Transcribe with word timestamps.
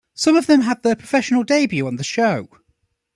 Some 0.15 0.35
of 0.35 0.47
them 0.47 0.61
had 0.61 0.81
their 0.81 0.95
professional 0.95 1.43
debut 1.43 1.85
on 1.85 1.97
the 1.97 2.03
show. 2.03 2.49